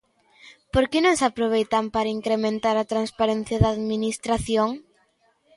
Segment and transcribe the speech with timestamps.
[0.73, 4.69] ¿Por que non se aproveitan para incrementar a transparencia da Administración?